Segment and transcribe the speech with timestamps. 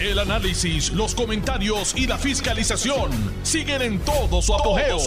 [0.00, 3.10] El análisis, los comentarios y la fiscalización
[3.42, 5.00] siguen en todo su apogeo.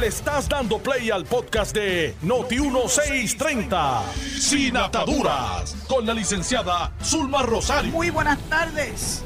[0.00, 4.02] Le estás dando play al podcast de Noti1630,
[4.40, 7.92] Sin Ataduras, con la licenciada Zulma Rosario.
[7.92, 9.22] Muy buenas tardes.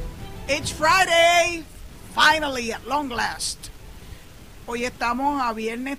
[0.49, 1.65] It's Friday,
[2.15, 3.69] finally at long last.
[4.67, 5.97] Hoy estamos a viernes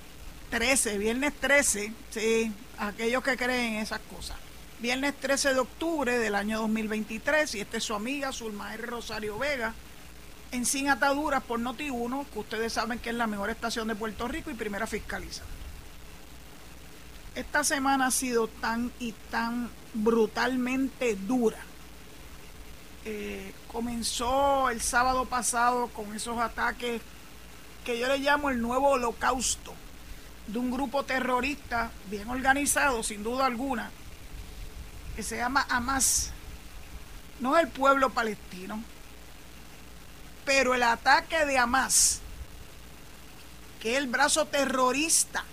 [0.51, 4.37] 13, viernes 13, sí, aquellos que creen en esas cosas.
[4.79, 8.85] Viernes 13 de octubre del año 2023 y esta es su amiga Zulma R.
[8.87, 9.73] Rosario Vega
[10.53, 14.29] en Sin Ataduras por Noti1, que ustedes saben que es la mejor estación de Puerto
[14.29, 15.43] Rico y primera fiscaliza.
[17.35, 21.59] Esta semana ha sido tan y tan brutalmente dura.
[23.03, 27.01] Eh, comenzó el sábado pasado con esos ataques
[27.83, 29.73] que yo le llamo el nuevo holocausto
[30.47, 33.91] de un grupo terrorista bien organizado, sin duda alguna,
[35.15, 36.31] que se llama Hamas.
[37.39, 38.83] No el pueblo palestino,
[40.45, 42.19] pero el ataque de Hamas,
[43.79, 45.43] que es el brazo terrorista,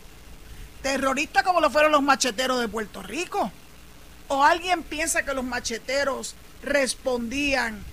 [0.82, 3.52] terrorista como lo fueron los macheteros de Puerto Rico.
[4.28, 7.84] ¿O alguien piensa que los macheteros respondían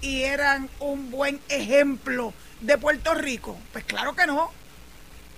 [0.00, 3.58] y eran un buen ejemplo de Puerto Rico?
[3.72, 4.52] Pues claro que no.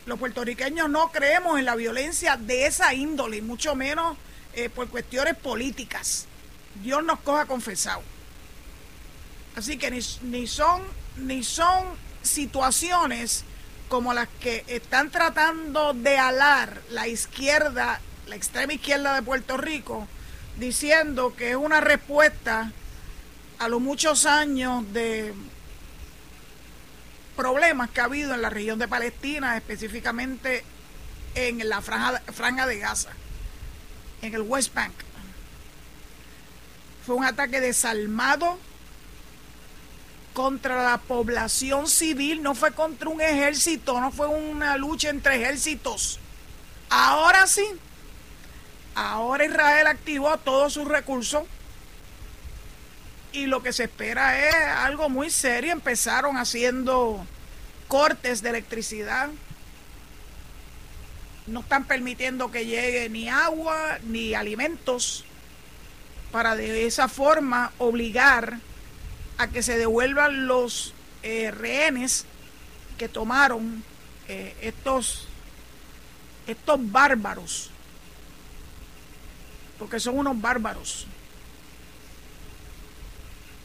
[0.05, 4.19] Los puertorriqueños no creemos en la violencia de esa índole, mucho menos
[4.55, 6.27] eh, por cuestiones políticas.
[6.83, 8.03] Dios nos coja confesado.
[9.56, 10.83] Así que ni, son,
[11.17, 11.84] ni son
[12.22, 13.45] situaciones
[13.89, 20.08] como las que están tratando de alar la izquierda, la extrema izquierda de Puerto Rico,
[20.58, 22.73] diciendo que es una respuesta
[23.58, 25.34] a los muchos años de
[27.36, 30.64] problemas que ha habido en la región de Palestina, específicamente
[31.34, 33.11] en la franja de Gaza
[34.22, 34.92] en el West Bank.
[37.04, 38.58] Fue un ataque desalmado
[40.32, 46.18] contra la población civil, no fue contra un ejército, no fue una lucha entre ejércitos.
[46.88, 47.64] Ahora sí,
[48.94, 51.42] ahora Israel activó todos sus recursos
[53.32, 55.72] y lo que se espera es algo muy serio.
[55.72, 57.27] Empezaron haciendo
[57.88, 59.28] cortes de electricidad,
[61.47, 65.25] no están permitiendo que llegue ni agua ni alimentos
[66.30, 68.58] para de esa forma obligar
[69.39, 72.27] a que se devuelvan los eh, rehenes
[72.98, 73.83] que tomaron
[74.29, 75.29] eh, estos
[76.47, 77.70] estos bárbaros
[79.83, 81.09] porque son unos bárbaros.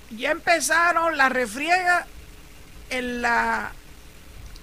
[0.10, 2.08] Ya empezaron la refriega
[2.90, 3.72] en la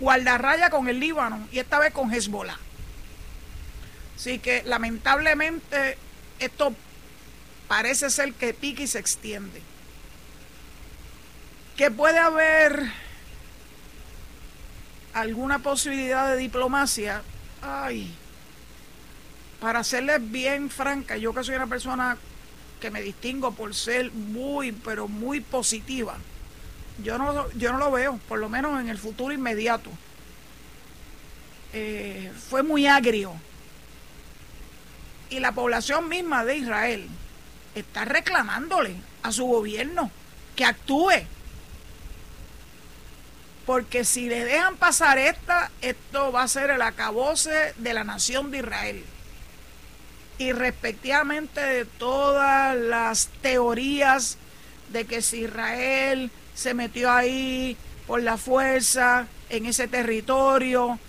[0.01, 2.59] guardarraya con el Líbano y esta vez con Hezbollah
[4.17, 5.99] Así que lamentablemente
[6.39, 6.75] esto
[7.69, 9.61] parece ser que pica y se extiende.
[11.77, 12.91] Que puede haber
[15.13, 17.23] alguna posibilidad de diplomacia.
[17.63, 18.15] Ay,
[19.61, 22.17] para serles bien franca, yo que soy una persona
[22.81, 26.17] que me distingo por ser muy, pero muy positiva.
[27.03, 29.91] Yo no, yo no lo veo, por lo menos en el futuro inmediato.
[31.73, 33.35] Eh, fue muy agrio
[35.35, 37.09] y la población misma de Israel
[37.75, 40.11] está reclamándole a su gobierno
[40.55, 41.11] que actúe.
[43.67, 48.53] Porque si le dejan pasar esta, esto va a ser el acabose de la nación
[48.53, 49.05] de Israel.
[50.39, 54.39] Y respectivamente de todas las teorías
[54.91, 61.01] de que si Israel se metió ahí por la fuerza en ese territorio,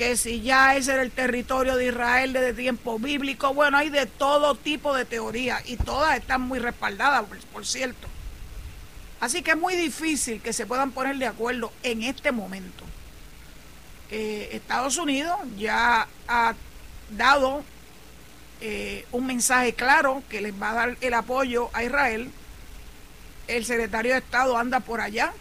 [0.00, 4.06] que si ya ese era el territorio de Israel desde tiempo bíblico, bueno, hay de
[4.06, 8.08] todo tipo de teorías y todas están muy respaldadas, por, cierto.
[9.20, 12.82] Así que es muy difícil que se puedan poner de acuerdo en este momento.
[14.10, 16.54] Eh, Estados Unidos ya ha
[17.10, 17.62] dado
[18.62, 22.30] eh, un mensaje claro que les va a dar el apoyo a Israel.
[23.48, 25.34] El secretario de Estado anda por allá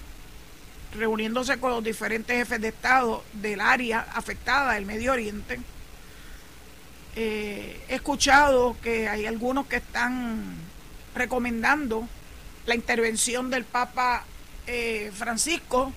[0.94, 5.60] reuniéndose con los diferentes jefes de Estado del área afectada del Medio Oriente.
[7.16, 10.44] Eh, he escuchado que hay algunos que están
[11.16, 12.08] recomendando
[12.66, 14.24] la intervención del Papa
[14.68, 15.92] eh, Francisco.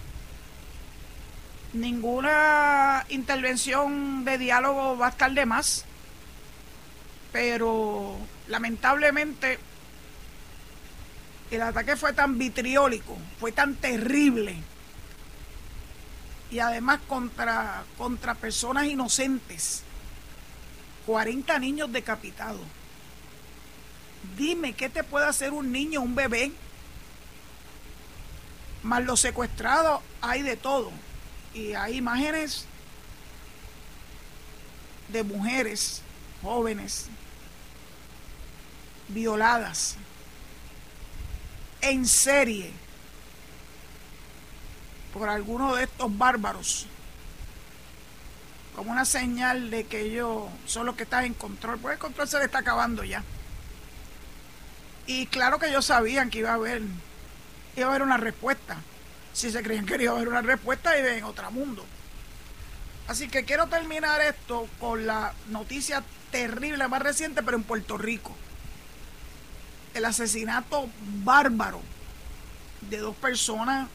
[1.72, 5.86] Ninguna intervención de diálogo va a estar de más,
[7.32, 8.18] pero
[8.48, 9.58] lamentablemente
[11.50, 14.56] el ataque fue tan vitriólico, fue tan terrible
[16.52, 19.82] y además contra, contra personas inocentes.
[21.06, 22.60] 40 niños decapitados.
[24.36, 26.52] Dime, ¿qué te puede hacer un niño, un bebé?
[28.82, 30.92] Más los secuestrados, hay de todo.
[31.54, 32.66] Y hay imágenes
[35.08, 36.02] de mujeres
[36.42, 37.06] jóvenes
[39.08, 39.96] violadas
[41.80, 42.81] en serie
[45.12, 46.86] por alguno de estos bárbaros
[48.74, 51.78] como una señal de que ellos son los que están en control.
[51.78, 53.22] Pues el control se le está acabando ya.
[55.06, 56.82] Y claro que ellos sabían que iba a haber,
[57.76, 58.78] iba a haber una respuesta.
[59.32, 61.84] Si se creían que iba a haber una respuesta, viven en otro mundo.
[63.08, 68.34] Así que quiero terminar esto con la noticia terrible más reciente, pero en Puerto Rico.
[69.92, 70.88] El asesinato
[71.24, 71.82] bárbaro
[72.88, 73.88] de dos personas,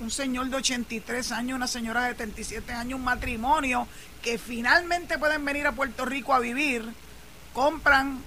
[0.00, 3.86] un señor de 83 años, una señora de 77 años, un matrimonio
[4.22, 6.84] que finalmente pueden venir a Puerto Rico a vivir,
[7.52, 8.22] compran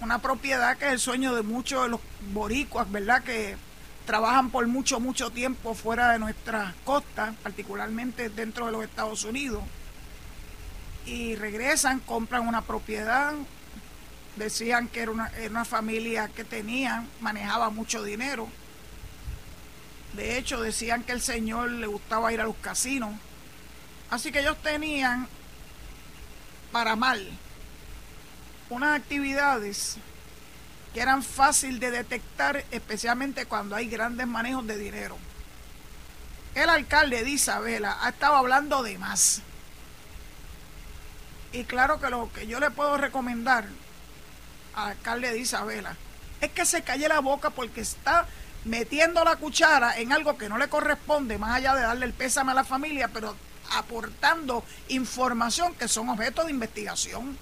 [0.00, 2.00] una propiedad que es el sueño de muchos de los
[2.32, 3.22] boricuas, ¿verdad?
[3.22, 3.56] Que
[4.04, 9.62] trabajan por mucho, mucho tiempo fuera de nuestras costas, particularmente dentro de los Estados Unidos,
[11.06, 13.32] y regresan, compran una propiedad,
[14.36, 18.48] decían que era una, era una familia que tenían, manejaba mucho dinero,
[20.12, 23.14] de hecho decían que el señor le gustaba ir a los casinos,
[24.10, 25.28] así que ellos tenían,
[26.70, 27.26] para mal,
[28.68, 29.96] unas actividades
[30.92, 35.16] que eran fácil de detectar, especialmente cuando hay grandes manejos de dinero.
[36.54, 39.40] El alcalde de Isabela ha estado hablando de más.
[41.52, 43.66] Y claro que lo que yo le puedo recomendar
[44.74, 45.96] al alcalde de Isabela
[46.40, 48.26] es que se calle la boca porque está
[48.64, 52.52] metiendo la cuchara en algo que no le corresponde, más allá de darle el pésame
[52.52, 53.36] a la familia, pero
[53.72, 57.36] aportando información que son objeto de investigación.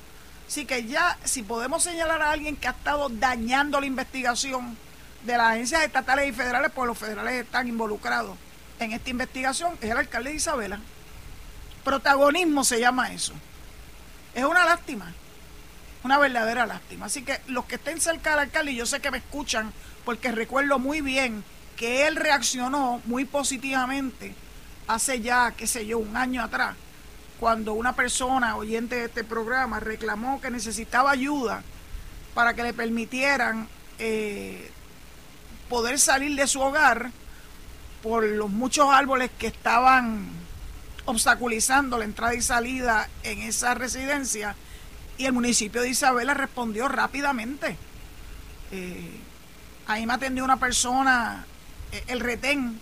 [0.47, 4.77] Así que ya, si podemos señalar a alguien que ha estado dañando la investigación
[5.25, 8.37] de las agencias estatales y federales, pues los federales están involucrados
[8.79, 10.81] en esta investigación, es el alcalde de Isabela.
[11.85, 13.33] Protagonismo se llama eso.
[14.35, 15.13] Es una lástima,
[16.03, 17.07] una verdadera lástima.
[17.07, 19.73] Así que los que estén cerca del alcalde, y yo sé que me escuchan,
[20.05, 21.45] porque recuerdo muy bien
[21.77, 24.35] que él reaccionó muy positivamente
[24.87, 26.77] hace ya, qué sé yo, un año atrás
[27.41, 31.63] cuando una persona oyente de este programa reclamó que necesitaba ayuda
[32.35, 33.67] para que le permitieran
[33.99, 34.71] eh,
[35.71, 37.11] poder salir de su hogar
[38.03, 40.29] por los muchos árboles que estaban
[41.07, 44.55] obstaculizando la entrada y salida en esa residencia
[45.17, 47.77] y el municipio de Isabela respondió rápidamente.
[48.71, 49.19] Eh,
[49.91, 51.45] ahí me atendió una persona,
[51.93, 52.81] eh, el retén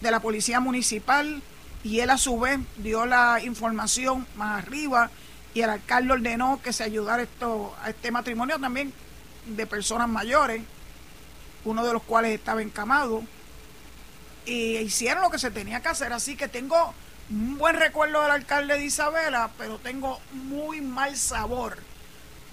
[0.00, 1.42] de la policía municipal,
[1.84, 5.10] y él a su vez dio la información más arriba
[5.54, 8.92] y el alcalde ordenó que se ayudara esto, a este matrimonio también
[9.46, 10.62] de personas mayores,
[11.64, 13.22] uno de los cuales estaba encamado,
[14.46, 16.12] y hicieron lo que se tenía que hacer.
[16.12, 16.94] Así que tengo
[17.28, 21.76] un buen recuerdo del alcalde de Isabela, pero tengo muy mal sabor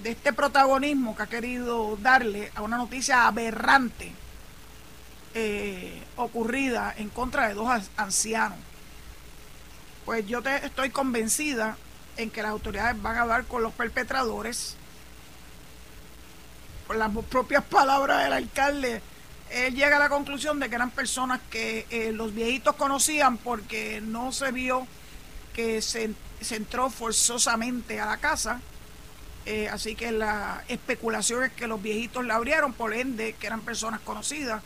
[0.05, 4.13] de este protagonismo que ha querido darle a una noticia aberrante
[5.33, 7.67] eh, ocurrida en contra de dos
[7.97, 8.59] ancianos
[10.05, 11.77] pues yo te, estoy convencida
[12.15, 14.77] en que las autoridades van a dar con los perpetradores.
[16.85, 19.01] Por las propias palabras del alcalde,
[19.49, 23.99] él llega a la conclusión de que eran personas que eh, los viejitos conocían porque
[24.01, 24.87] no se vio
[25.53, 26.13] que se,
[26.51, 28.61] entró forzosamente a la casa.
[29.45, 33.61] Eh, así que la especulación es que los viejitos la abrieron, por ende, que eran
[33.61, 34.63] personas conocidas.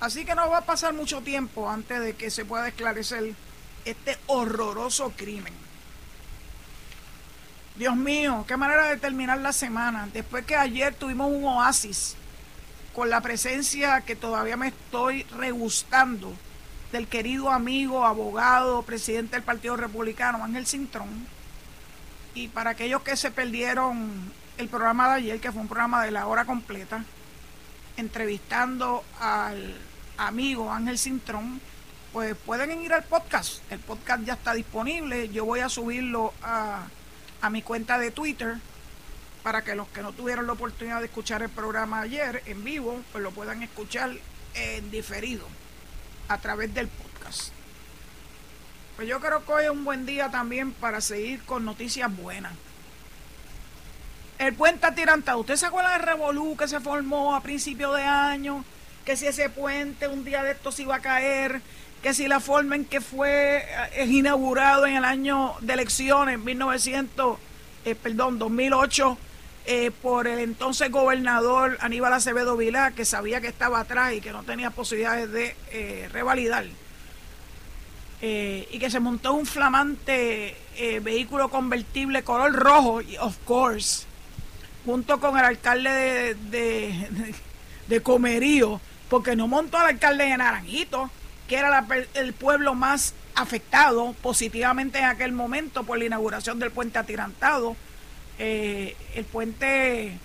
[0.00, 3.34] Así que no va a pasar mucho tiempo antes de que se pueda esclarecer
[3.84, 5.52] este horroroso crimen.
[7.76, 10.08] Dios mío, qué manera de terminar la semana.
[10.12, 12.16] Después que ayer tuvimos un oasis
[12.92, 16.32] con la presencia que todavía me estoy regustando
[16.92, 21.26] del querido amigo, abogado, presidente del Partido Republicano, Ángel Cintrón.
[22.38, 24.12] Y para aquellos que se perdieron
[24.58, 27.04] el programa de ayer, que fue un programa de la hora completa,
[27.96, 29.76] entrevistando al
[30.18, 31.60] amigo Ángel Cintrón,
[32.12, 33.60] pues pueden ir al podcast.
[33.72, 35.28] El podcast ya está disponible.
[35.30, 36.86] Yo voy a subirlo a,
[37.42, 38.58] a mi cuenta de Twitter
[39.42, 43.00] para que los que no tuvieron la oportunidad de escuchar el programa ayer en vivo,
[43.10, 44.12] pues lo puedan escuchar
[44.54, 45.44] en diferido
[46.28, 47.07] a través del podcast.
[48.98, 52.52] Pues yo creo que hoy es un buen día también para seguir con noticias buenas.
[54.40, 55.38] El puente atirantado.
[55.38, 58.64] ¿Usted se acuerda del revolú que se formó a principio de año?
[59.04, 61.62] Que si ese puente un día de estos iba a caer,
[62.02, 67.38] que si la forma en que fue eh, inaugurado en el año de elecciones, 1900,
[67.84, 69.16] eh, perdón, 2008,
[69.66, 74.32] eh, por el entonces gobernador Aníbal Acevedo Vilá, que sabía que estaba atrás y que
[74.32, 76.64] no tenía posibilidades de revalidar.
[78.20, 84.06] Eh, y que se montó un flamante eh, vehículo convertible color rojo, of course,
[84.84, 91.10] junto con el alcalde de, Comerío, porque no montó al alcalde de Naranjito,
[91.46, 96.98] que era el pueblo más afectado positivamente en aquel momento por la inauguración del puente
[96.98, 97.76] atirantado.
[98.38, 100.18] Eh, el puente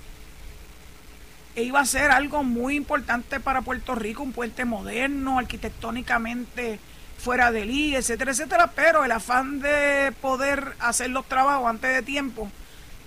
[1.56, 6.80] iba a ser algo muy importante para Puerto Rico, un puente moderno, arquitectónicamente
[7.24, 12.02] fuera del I, etcétera, etcétera, pero el afán de poder hacer los trabajos antes de
[12.02, 12.52] tiempo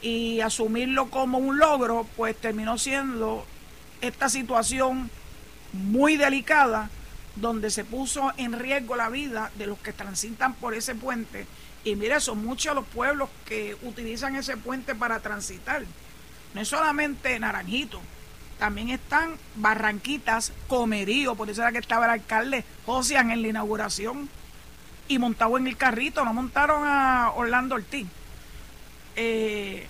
[0.00, 3.44] y asumirlo como un logro, pues terminó siendo
[4.00, 5.11] esta situación
[5.75, 6.88] muy delicada
[7.35, 11.46] donde se puso en riesgo la vida de los que transitan por ese puente.
[11.85, 15.85] Y mire, son muchos los pueblos que utilizan ese puente para transitar.
[16.54, 18.00] No es solamente Naranjito,
[18.59, 24.29] también están Barranquitas, Comerío, por eso era que estaba el alcalde Josian en la inauguración
[25.09, 28.07] y montado en el carrito, no montaron a Orlando Ortiz.
[29.15, 29.87] Eh,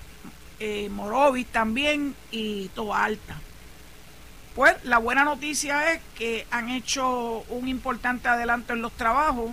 [0.59, 3.41] eh, Morovis también y Toa Alta.
[4.55, 9.51] Pues la buena noticia es que han hecho un importante adelanto en los trabajos.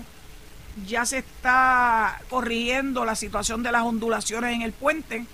[0.88, 5.26] Ya se está corrigiendo la situación de las ondulaciones en el puente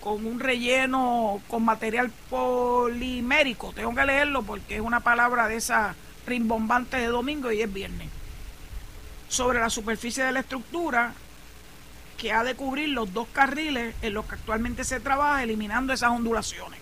[0.00, 3.72] con un relleno con material polimérico.
[3.72, 5.94] Tengo que leerlo porque es una palabra de esa
[6.26, 8.08] rimbombante de domingo y es viernes.
[9.28, 11.14] Sobre la superficie de la estructura
[12.16, 16.10] que ha de cubrir los dos carriles en los que actualmente se trabaja, eliminando esas
[16.10, 16.80] ondulaciones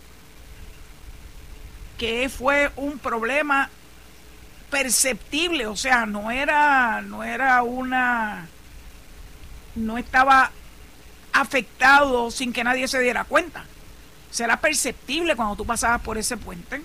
[1.98, 3.70] que fue un problema
[4.70, 8.46] perceptible, o sea, no era, no era una,
[9.74, 10.50] no estaba
[11.40, 13.64] afectado sin que nadie se diera cuenta.
[14.30, 16.82] Será perceptible cuando tú pasabas por ese puente.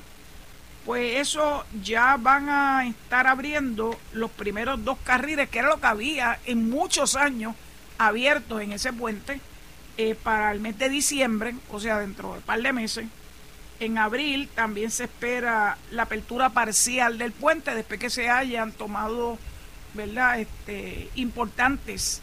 [0.85, 5.87] Pues eso ya van a estar abriendo los primeros dos carriles, que era lo que
[5.87, 7.55] había en muchos años
[7.97, 9.39] abiertos en ese puente,
[9.97, 13.05] eh, para el mes de diciembre, o sea, dentro de un par de meses
[13.79, 19.39] en abril también se espera la apertura parcial del puente después que se hayan tomado
[19.93, 20.39] ¿verdad?
[20.39, 22.21] Este, importantes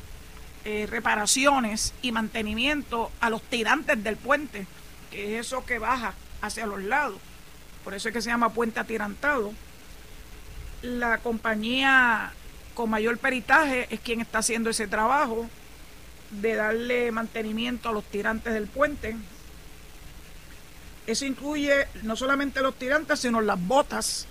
[0.64, 4.66] eh, reparaciones y mantenimiento a los tirantes del puente,
[5.10, 7.18] que es eso que baja hacia los lados.
[7.84, 9.52] Por eso es que se llama puente atirantado.
[10.82, 12.32] La compañía
[12.74, 15.48] con mayor peritaje es quien está haciendo ese trabajo
[16.30, 19.16] de darle mantenimiento a los tirantes del puente,
[21.08, 24.26] eso incluye no solamente los tirantes, sino las botas,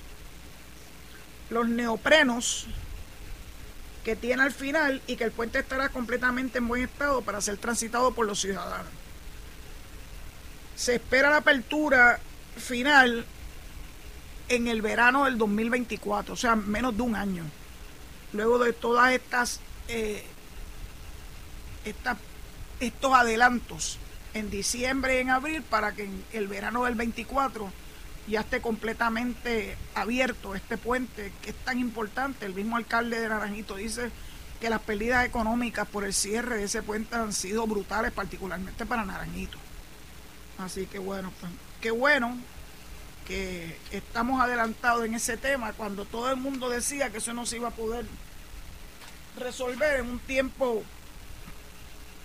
[1.49, 2.67] los neoprenos
[4.07, 7.57] que tiene al final y que el puente estará completamente en buen estado para ser
[7.57, 8.87] transitado por los ciudadanos.
[10.77, 12.17] Se espera la apertura
[12.55, 13.25] final
[14.47, 17.43] en el verano del 2024, o sea, menos de un año.
[18.31, 19.59] Luego de todas estas,
[19.89, 20.23] eh,
[21.83, 22.17] estas
[22.79, 23.97] estos adelantos
[24.33, 27.73] en diciembre y en abril para que en el verano del 24
[28.27, 32.45] ya esté completamente abierto este puente que es tan importante.
[32.45, 34.11] El mismo alcalde de Naranjito dice
[34.59, 39.05] que las pérdidas económicas por el cierre de ese puente han sido brutales, particularmente para
[39.05, 39.57] Naranjito.
[40.57, 42.37] Así que bueno, pues, qué bueno
[43.25, 47.57] que estamos adelantados en ese tema cuando todo el mundo decía que eso no se
[47.57, 48.05] iba a poder
[49.37, 50.83] resolver en un tiempo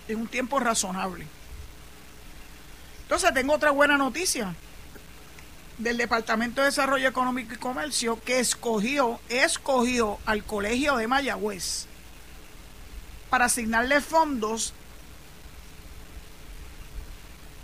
[0.07, 1.27] en un tiempo razonable.
[3.03, 4.53] Entonces tengo otra buena noticia
[5.77, 11.87] del Departamento de Desarrollo Económico y Comercio que escogió, escogió al Colegio de Mayagüez
[13.29, 14.73] para asignarle fondos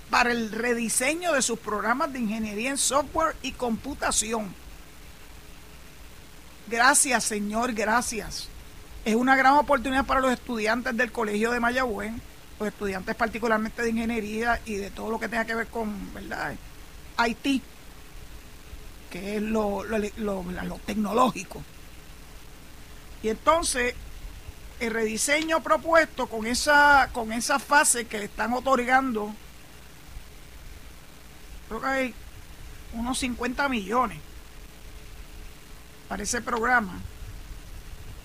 [0.09, 4.53] para el rediseño de sus programas de ingeniería en software y computación.
[6.67, 8.47] Gracias, Señor, gracias.
[9.05, 12.13] Es una gran oportunidad para los estudiantes del Colegio de Mayagüez
[12.59, 16.55] los estudiantes particularmente de ingeniería y de todo lo que tenga que ver con, ¿verdad?
[17.25, 17.63] IT,
[19.09, 19.83] que es lo,
[20.85, 21.63] tecnológico.
[23.21, 23.95] Y entonces,
[24.79, 29.33] el rediseño propuesto con esa, con esa fase que le están otorgando,
[31.67, 32.13] creo que hay
[32.93, 34.19] unos 50 millones
[36.07, 36.99] para ese programa,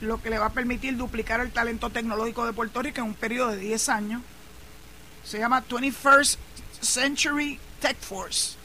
[0.00, 3.14] lo que le va a permitir duplicar el talento tecnológico de Puerto Rico en un
[3.14, 4.22] periodo de 10 años.
[5.24, 6.36] Se llama 21st
[6.80, 8.63] Century Tech Force.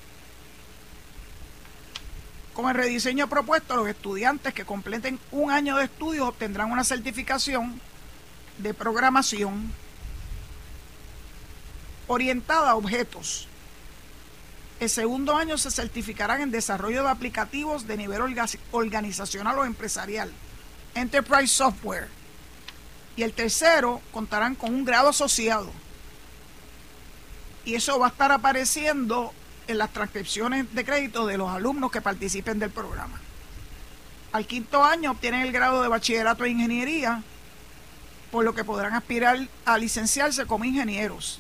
[2.60, 7.80] Con el rediseño propuesto, los estudiantes que completen un año de estudio obtendrán una certificación
[8.58, 9.72] de programación
[12.08, 13.48] orientada a objetos.
[14.82, 18.22] El segundo año se certificarán en desarrollo de aplicativos de nivel
[18.74, 20.30] organizacional o empresarial
[20.96, 22.10] Enterprise Software.
[23.16, 25.72] Y el tercero contarán con un grado asociado.
[27.63, 29.34] Y eso va a estar apareciendo
[29.70, 33.20] en las transcripciones de crédito de los alumnos que participen del programa.
[34.32, 37.24] Al quinto año obtienen el grado de bachillerato en ingeniería,
[38.32, 41.40] por lo que podrán aspirar a licenciarse como ingenieros.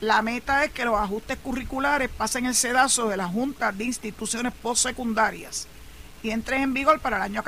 [0.00, 4.52] La meta es que los ajustes curriculares pasen el sedazo de la Junta de Instituciones
[4.52, 5.66] Postsecundarias
[6.22, 7.42] y entren en vigor para el año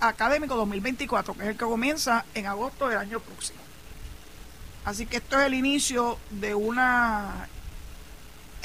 [0.00, 3.58] académico 2024, que es el que comienza en agosto del año próximo.
[4.84, 7.48] Así que esto es el inicio de una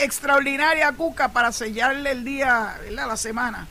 [0.04, 3.68] extraordinaria cuca para sellarle el día, la semana.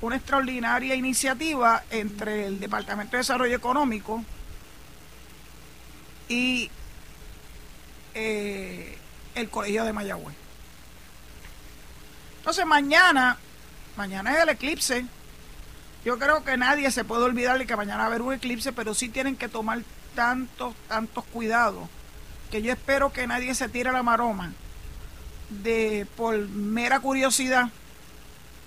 [0.00, 4.22] Una extraordinaria iniciativa entre el Departamento de Desarrollo Económico
[6.28, 6.70] y
[8.14, 8.98] eh,
[9.34, 10.36] el Colegio de Mayagüez.
[12.38, 13.38] Entonces mañana,
[13.96, 15.06] mañana es el eclipse.
[16.04, 18.72] Yo creo que nadie se puede olvidar de que mañana va a haber un eclipse,
[18.72, 19.80] pero sí tienen que tomar
[20.14, 21.88] tantos, tantos cuidados
[22.50, 24.52] que yo espero que nadie se tire la maroma
[25.62, 27.68] de por mera curiosidad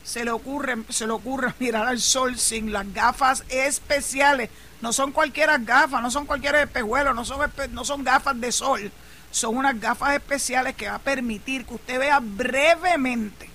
[0.04, 4.50] se le ocurre se le ocurre mirar al sol sin las gafas especiales
[4.82, 8.92] no son cualquiera gafas no son cualquier espejuelos no son no son gafas de sol
[9.32, 13.50] son unas gafas especiales que va a permitir que usted vea brevemente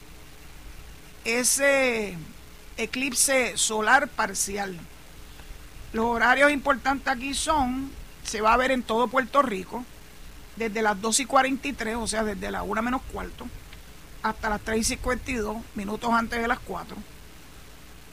[1.24, 2.16] ese
[2.76, 4.78] eclipse solar parcial.
[5.92, 7.90] Los horarios importantes aquí son,
[8.24, 9.84] se va a ver en todo Puerto Rico,
[10.56, 13.46] desde las 2 y 43, o sea, desde la 1 menos cuarto,
[14.22, 16.96] hasta las 3 y 52, minutos antes de las 4.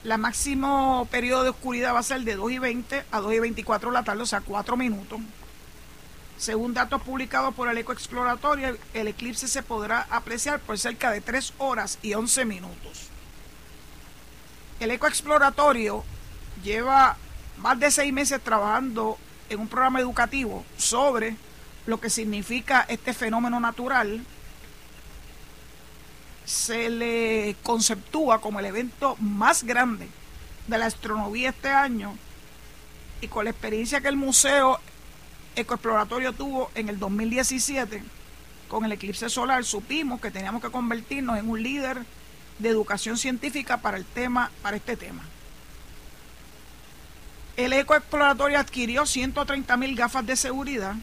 [0.04, 3.40] La máximo periodo de oscuridad va a ser de 2 y 20 a 2 y
[3.40, 5.20] 24 de la tarde, o sea, 4 minutos.
[6.38, 11.20] Según datos publicados por el Eco Exploratorio, el eclipse se podrá apreciar por cerca de
[11.20, 13.10] 3 horas y 11 minutos.
[14.80, 16.06] El Eco Exploratorio
[16.64, 17.18] lleva
[17.58, 19.18] más de 6 meses trabajando
[19.50, 21.36] en un programa educativo sobre
[21.90, 24.22] lo que significa este fenómeno natural.
[26.46, 30.08] Se le conceptúa como el evento más grande
[30.68, 32.16] de la astronomía este año
[33.22, 34.80] y con la experiencia que el museo
[35.56, 38.04] Ecoexploratorio tuvo en el 2017
[38.68, 42.06] con el eclipse solar, supimos que teníamos que convertirnos en un líder
[42.60, 45.24] de educación científica para el tema, para este tema.
[47.58, 50.96] El Ecoexploratorio adquirió 130 mil gafas de seguridad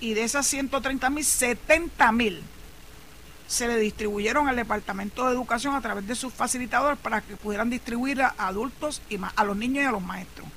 [0.00, 2.42] y de esas 130 mil, 70 mil
[3.46, 7.70] se le distribuyeron al Departamento de Educación a través de sus facilitadores para que pudieran
[7.70, 10.48] distribuir a adultos y a los niños y a los maestros.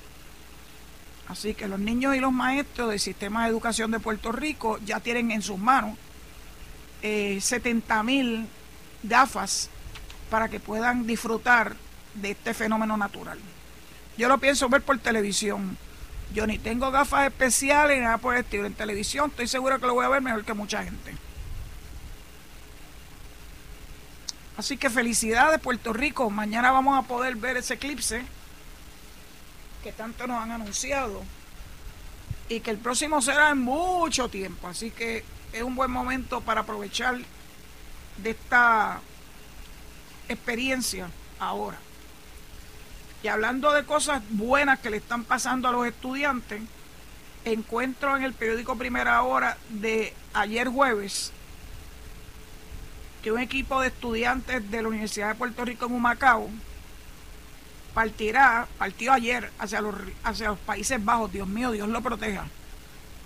[1.28, 4.98] Así que los niños y los maestros del sistema de educación de Puerto Rico ya
[4.98, 5.96] tienen en sus manos
[7.02, 8.48] eh, 70 mil
[9.04, 9.70] gafas
[10.28, 11.76] para que puedan disfrutar
[12.14, 13.38] de este fenómeno natural.
[14.18, 15.78] Yo lo pienso ver por televisión.
[16.32, 18.66] Yo ni tengo gafas especiales ni nada por el estilo.
[18.66, 21.14] En televisión estoy seguro que lo voy a ver mejor que mucha gente.
[24.56, 26.30] Así que felicidades Puerto Rico.
[26.30, 28.22] Mañana vamos a poder ver ese eclipse
[29.82, 31.22] que tanto nos han anunciado
[32.48, 34.68] y que el próximo será en mucho tiempo.
[34.68, 37.18] Así que es un buen momento para aprovechar
[38.18, 39.00] de esta
[40.28, 41.78] experiencia ahora.
[43.22, 46.62] Y hablando de cosas buenas que le están pasando a los estudiantes,
[47.44, 51.32] encuentro en el periódico Primera Hora de ayer jueves
[53.22, 56.48] que un equipo de estudiantes de la Universidad de Puerto Rico en Humacao
[57.92, 62.46] partirá, partió ayer hacia los, hacia los Países Bajos, Dios mío, Dios lo proteja,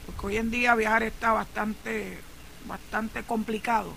[0.06, 2.18] porque hoy en día viajar está bastante,
[2.66, 3.92] bastante complicado,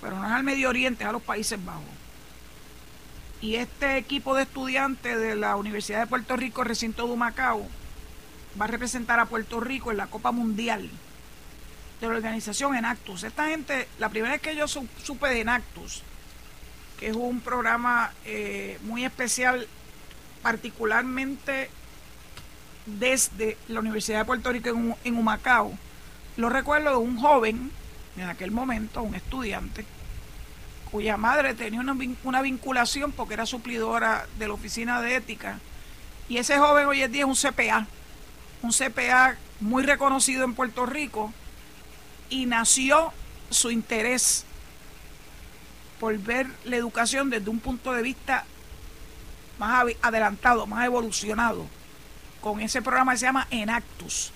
[0.00, 1.97] pero no es al Medio Oriente, es a los Países Bajos.
[3.40, 7.66] Y este equipo de estudiantes de la Universidad de Puerto Rico, recinto de Macao,
[8.60, 10.90] va a representar a Puerto Rico en la Copa Mundial
[12.00, 13.22] de la organización Enactus.
[13.22, 16.02] Esta gente, la primera vez que yo supe de Enactus,
[16.98, 19.68] que es un programa eh, muy especial
[20.42, 21.70] particularmente
[22.86, 25.76] desde la Universidad de Puerto Rico en, Humacao,
[26.36, 27.70] lo recuerdo de un joven,
[28.16, 29.84] en aquel momento, un estudiante,
[30.90, 35.58] cuya madre tenía una, una, vinculación porque era suplidora de la oficina de ética.
[36.28, 37.86] Y ese joven hoy en día es un CPA,
[38.62, 41.32] un CPA muy reconocido en Puerto Rico,
[42.30, 43.12] y nació
[43.50, 44.44] su interés
[45.98, 48.44] por ver la educación desde un punto de vista
[49.58, 51.66] más adelantado, más evolucionado,
[52.40, 54.32] con ese programa que se llama Enactus.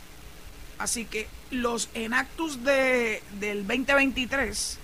[0.78, 4.78] Así que los Enactus de, del 2023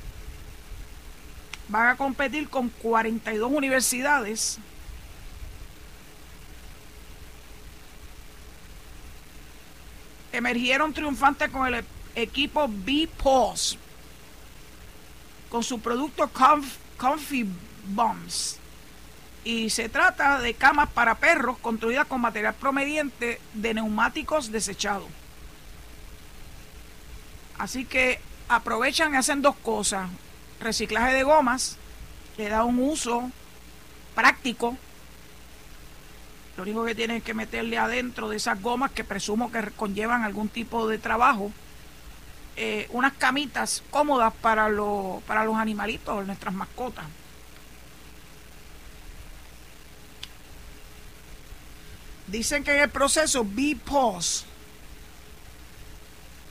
[1.69, 4.59] van a competir con 42 universidades.
[10.33, 13.79] Emergieron triunfantes con el equipo B-Pause,
[15.49, 17.47] con su producto Comf Comfy
[17.87, 18.59] Bombs.
[19.45, 25.09] Y se trata de camas para perros construidas con material promediente de neumáticos desechados.
[27.57, 30.09] Así que aprovechan y hacen dos cosas.
[30.61, 31.77] Reciclaje de gomas,
[32.37, 33.31] le da un uso
[34.15, 34.77] práctico.
[36.57, 40.49] Lo único que tienen que meterle adentro de esas gomas que presumo que conllevan algún
[40.49, 41.53] tipo de trabajo,
[42.57, 44.69] eh, unas camitas cómodas para,
[45.27, 47.05] para los animalitos, nuestras mascotas.
[52.27, 54.45] Dicen que en el proceso B-Pause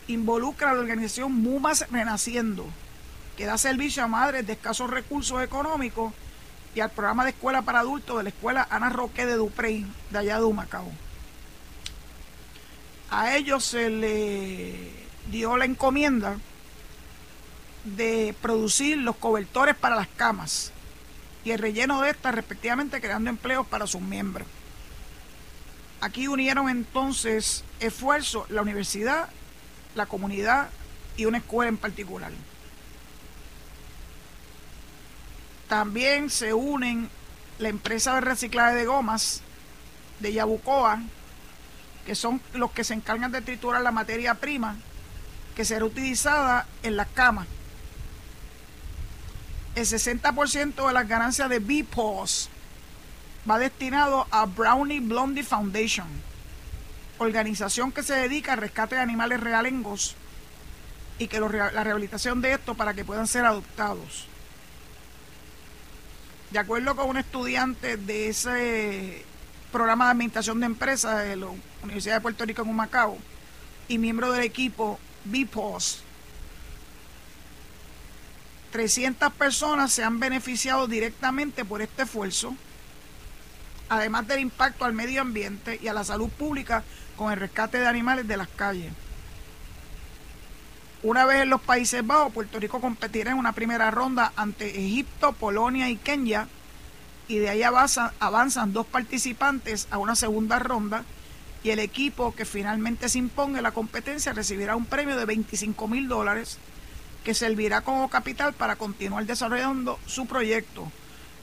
[0.08, 2.68] involucra a la organización MUMAS Renaciendo,
[3.38, 6.14] que da servicio a madres de escasos recursos económicos
[6.76, 10.18] y al programa de escuela para adultos de la escuela Ana Roque de Duprey, de
[10.18, 10.92] allá de Humacao.
[13.10, 14.92] A ellos se le
[15.32, 16.38] dio la encomienda
[17.86, 20.74] de producir los cobertores para las camas
[21.46, 24.48] y el relleno de estas, respectivamente, creando empleos para sus miembros.
[26.02, 29.30] Aquí unieron entonces esfuerzos la universidad
[29.98, 30.70] la comunidad
[31.18, 32.32] y una escuela en particular.
[35.68, 37.10] También se unen
[37.60, 39.42] la empresa de reciclaje de gomas
[40.20, 41.02] de Yabucoa,
[42.06, 44.76] que son los que se encargan de triturar la materia prima
[45.56, 47.48] que será utilizada en las camas.
[49.76, 52.50] El 60% de las ganancias de BPOS
[53.50, 56.08] va destinado a Brownie Blondie Foundation
[57.18, 60.16] organización que se dedica al rescate de animales realengos
[61.20, 64.28] y que la rehabilitación de estos para que puedan ser adoptados.
[66.52, 69.26] De acuerdo con un estudiante de ese
[69.72, 71.48] programa de administración de empresas de la
[71.84, 73.18] Universidad de Puerto Rico en Humacao
[73.90, 76.04] y miembro del equipo BPOS,
[78.72, 82.56] 300 personas se han beneficiado directamente por este esfuerzo,
[83.90, 86.84] además del impacto al medio ambiente y a la salud pública
[87.18, 88.94] con el rescate de animales de las calles.
[91.08, 95.32] Una vez en los Países Bajos, Puerto Rico competirá en una primera ronda ante Egipto,
[95.32, 96.50] Polonia y Kenia,
[97.30, 101.06] y de ahí avanzan, dos participantes a una segunda ronda,
[101.64, 105.88] y el equipo que finalmente se imponga en la competencia recibirá un premio de 25
[105.88, 106.58] mil dólares
[107.24, 110.92] que servirá como capital para continuar desarrollando su proyecto.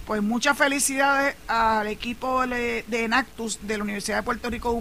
[0.06, 4.76] Pues muchas felicidades al equipo de Enactus de la Universidad de Puerto Rico de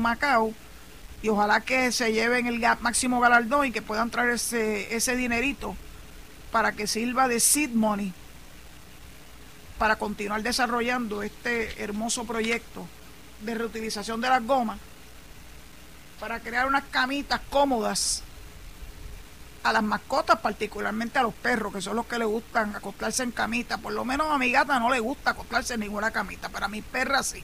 [1.23, 5.75] y ojalá que se lleven el máximo galardón y que puedan traer ese, ese dinerito
[6.51, 8.13] para que sirva de seed money
[9.79, 12.85] para continuar desarrollando este hermoso proyecto
[13.41, 14.77] de reutilización de las gomas
[16.19, 18.21] para crear unas camitas cómodas
[19.63, 23.31] a las mascotas, particularmente a los perros, que son los que le gustan acostarse en
[23.31, 23.77] camita.
[23.77, 26.69] Por lo menos a mi gata no le gusta acostarse en ninguna camita, pero a
[26.69, 27.41] mi perra sí.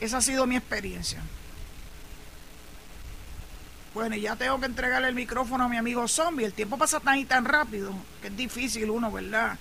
[0.00, 1.22] Esa ha sido mi experiencia.
[3.96, 6.44] Bueno, y ya tengo que entregarle el micrófono a mi amigo Zombie.
[6.44, 9.56] El tiempo pasa tan y tan rápido que es difícil uno, ¿verdad?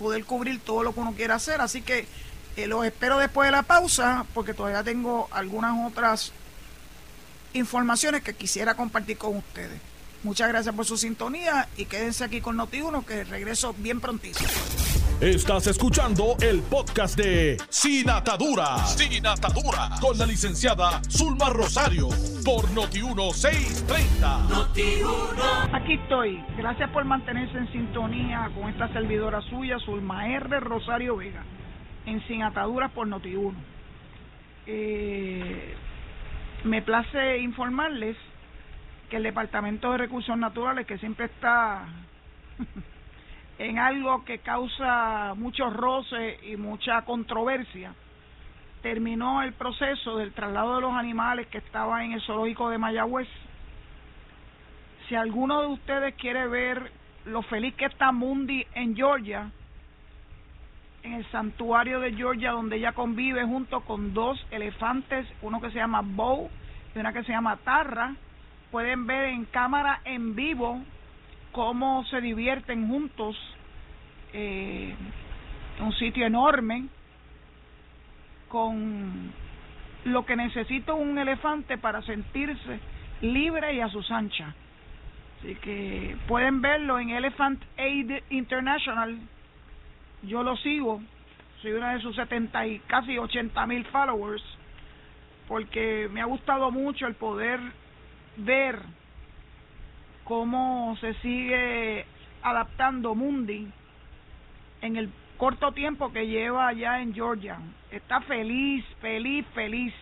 [0.00, 1.60] Poder cubrir todo lo que uno quiera hacer.
[1.60, 2.08] Así que
[2.56, 6.32] eh, los espero después de la pausa porque todavía tengo algunas otras
[7.52, 9.80] informaciones que quisiera compartir con ustedes.
[10.24, 14.48] Muchas gracias por su sintonía y quédense aquí con Noti1 que regreso bien prontísimo.
[15.20, 18.76] Estás escuchando el podcast de Sin Atadura.
[18.84, 19.88] Sin Atadura.
[19.98, 22.08] Con la licenciada Zulma Rosario.
[22.44, 24.48] Por Noti1630.
[24.50, 25.70] Noti1.
[25.72, 26.44] Aquí estoy.
[26.58, 30.60] Gracias por mantenerse en sintonía con esta servidora suya, Zulma R.
[30.60, 31.42] Rosario Vega.
[32.04, 33.54] En Sin Ataduras por Noti1.
[34.66, 35.74] Eh,
[36.64, 38.18] me place informarles
[39.08, 41.86] que el Departamento de Recursos Naturales, que siempre está
[43.58, 47.94] en algo que causa mucho roce y mucha controversia,
[48.82, 53.28] terminó el proceso del traslado de los animales que estaba en el zoológico de Mayagüez.
[55.08, 56.92] Si alguno de ustedes quiere ver
[57.24, 59.50] lo feliz que está Mundi en Georgia,
[61.02, 65.78] en el santuario de Georgia donde ella convive junto con dos elefantes, uno que se
[65.78, 66.50] llama Bow
[66.94, 68.14] y una que se llama Tarra,
[68.70, 70.82] pueden ver en cámara en vivo
[71.56, 73.34] cómo se divierten juntos
[74.34, 74.94] eh,
[75.80, 76.84] un sitio enorme
[78.48, 79.32] con
[80.04, 82.78] lo que necesita un elefante para sentirse
[83.22, 84.54] libre y a sus anchas.
[85.38, 89.18] Así que pueden verlo en Elephant Aid International.
[90.24, 91.00] Yo lo sigo,
[91.62, 94.44] soy una de sus 70 y casi 80 mil followers,
[95.48, 97.60] porque me ha gustado mucho el poder
[98.36, 98.78] ver
[100.26, 102.04] cómo se sigue
[102.42, 103.68] adaptando Mundi
[104.82, 107.58] en el corto tiempo que lleva allá en Georgia.
[107.90, 109.94] Está feliz, feliz, feliz.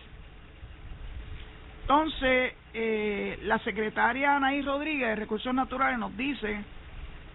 [1.81, 6.63] Entonces, eh, la secretaria Anaí Rodríguez de Recursos Naturales nos dice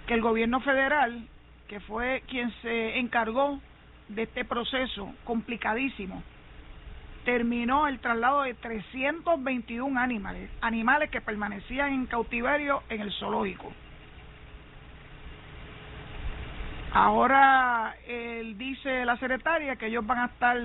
[0.07, 1.25] que el gobierno federal,
[1.69, 3.61] que fue quien se encargó
[4.09, 6.23] de este proceso complicadísimo,
[7.25, 13.73] terminó el traslado de 321 animales, animales que permanecían en cautiverio en el zoológico.
[16.93, 20.59] Ahora él dice la secretaria que ellos van a estar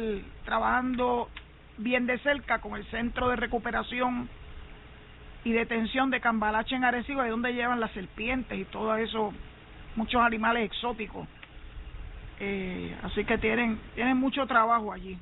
[0.44, 1.30] trabajando
[1.78, 4.28] bien de cerca con el Centro de Recuperación
[5.44, 9.34] y Detención de Cambalache en Arecibo, de donde llevan las serpientes y todo eso,
[9.96, 11.28] muchos animales exóticos.
[12.39, 15.18] Eh, así que tienen, tienen mucho trabajo allí.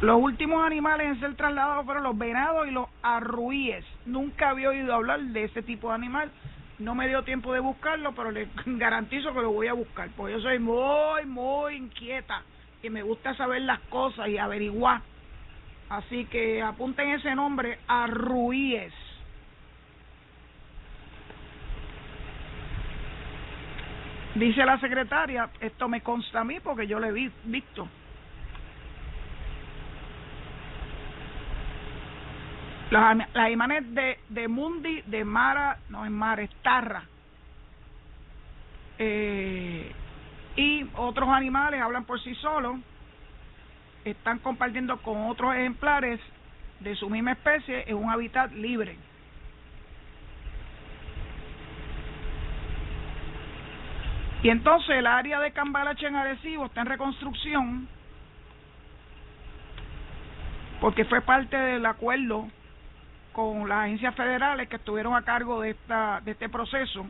[0.00, 3.84] Los últimos animales en ser trasladados fueron los venados y los arruíes.
[4.06, 6.30] Nunca había oído hablar de ese tipo de animal.
[6.78, 10.34] No me dio tiempo de buscarlo, pero les garantizo que lo voy a buscar, porque
[10.34, 12.42] yo soy muy, muy inquieta
[12.80, 15.02] y me gusta saber las cosas y averiguar.
[15.88, 18.92] Así que apunten ese nombre, arruíes.
[24.36, 27.88] Dice la secretaria, esto me consta a mí porque yo lo he visto.
[32.90, 37.02] Las, imágenes de, de Mundi, de Mara, no es Mara, es Tarra.
[38.98, 39.92] Eh,
[40.56, 42.78] y otros animales hablan por sí solos,
[44.04, 46.18] están compartiendo con otros ejemplares
[46.80, 48.96] de su misma especie en un hábitat libre.
[54.42, 57.88] Y entonces el área de Cambalache en está en reconstrucción
[60.80, 62.48] porque fue parte del acuerdo
[63.32, 67.06] con las agencias federales que estuvieron a cargo de esta de este proceso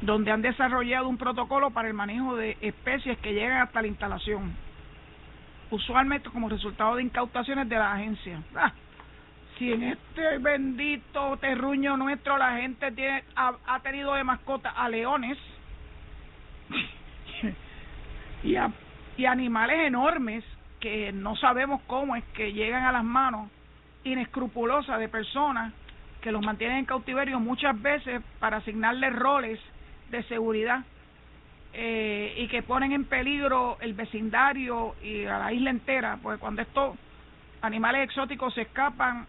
[0.00, 4.54] donde han desarrollado un protocolo para el manejo de especies que llegan hasta la instalación
[5.70, 8.42] usualmente como resultado de incautaciones de la agencia.
[8.56, 8.72] Ah,
[9.58, 14.88] si en este bendito terruño nuestro la gente tiene ha, ha tenido de mascota a
[14.88, 15.36] leones
[18.44, 18.70] y a,
[19.16, 20.44] y animales enormes
[20.80, 23.50] que no sabemos cómo es que llegan a las manos
[24.12, 25.72] inescrupulosa de personas
[26.20, 29.60] que los mantienen en cautiverio muchas veces para asignarles roles
[30.10, 30.84] de seguridad
[31.72, 36.62] eh, y que ponen en peligro el vecindario y a la isla entera, porque cuando
[36.62, 36.96] estos
[37.60, 39.26] animales exóticos se escapan,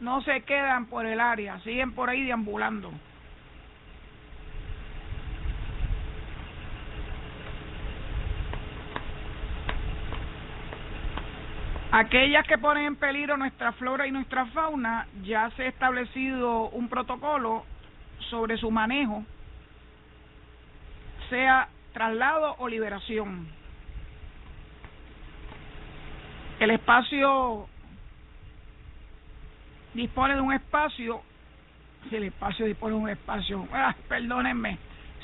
[0.00, 2.92] no se quedan por el área, siguen por ahí deambulando.
[11.96, 16.88] Aquellas que ponen en peligro nuestra flora y nuestra fauna, ya se ha establecido un
[16.88, 17.64] protocolo
[18.30, 19.22] sobre su manejo,
[21.30, 23.46] sea traslado o liberación.
[26.58, 27.68] El espacio
[29.92, 31.22] dispone de un espacio,
[32.10, 34.78] el espacio dispone de un espacio, ah, perdónenme,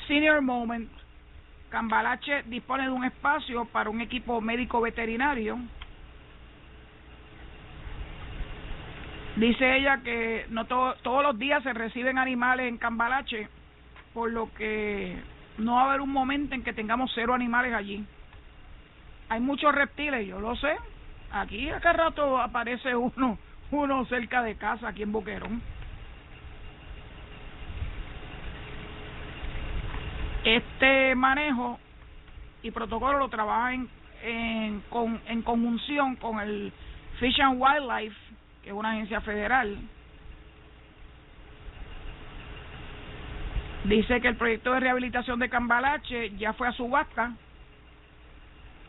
[0.07, 0.89] Senior Moment,
[1.67, 5.59] Cambalache dispone de un espacio para un equipo médico veterinario,
[9.35, 13.47] Dice ella que no todos los días se reciben animales en Cambalache,
[14.13, 15.15] por lo que
[15.57, 18.05] no va a haber un momento en que tengamos cero animales allí.
[19.29, 20.75] Hay muchos reptiles, yo lo sé.
[21.31, 23.37] Aquí a cada rato aparece uno,
[23.71, 25.61] uno cerca de casa, aquí en Boquerón.
[30.43, 31.79] Este manejo
[32.63, 33.87] y protocolo lo trabaja en,
[34.23, 36.73] en, con, en conjunción con el
[37.19, 38.30] Fish and Wildlife
[38.63, 39.77] que es una agencia federal,
[43.83, 47.33] dice que el proyecto de rehabilitación de Cambalache ya fue a subasta,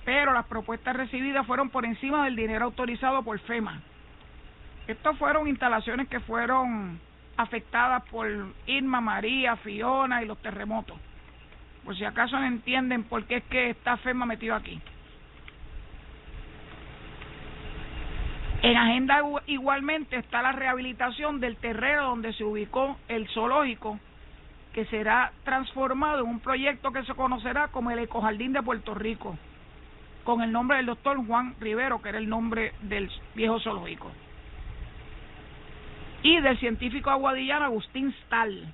[0.05, 3.81] pero las propuestas recibidas fueron por encima del dinero autorizado por FEMA.
[4.87, 6.99] Estas fueron instalaciones que fueron
[7.37, 8.27] afectadas por
[8.67, 10.99] Irma, María, Fiona y los terremotos.
[11.85, 14.81] Por si acaso no entienden por qué es que está FEMA metido aquí.
[18.62, 23.98] En agenda igualmente está la rehabilitación del terreno donde se ubicó el zoológico,
[24.72, 29.37] que será transformado en un proyecto que se conocerá como el Ecojardín de Puerto Rico,
[30.22, 34.12] con el nombre del doctor Juan Rivero, que era el nombre del viejo zoológico,
[36.22, 38.72] y del científico aguadillano Agustín Stahl.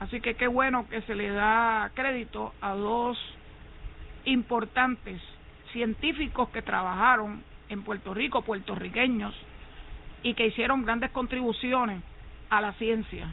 [0.00, 3.18] Así que qué bueno que se le da crédito a dos
[4.26, 5.18] importantes
[5.72, 9.34] científicos que trabajaron en Puerto Rico, puertorriqueños,
[10.22, 12.00] y que hicieron grandes contribuciones
[12.50, 13.32] a la ciencia.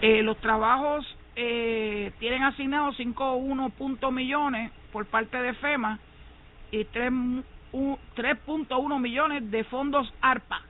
[0.00, 1.04] Eh, los trabajos
[1.36, 5.98] eh, tienen asignados 5.1 millones por parte de FEMA
[6.70, 10.60] y 3.1 millones de fondos ARPA.